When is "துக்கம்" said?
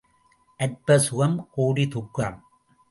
1.87-2.37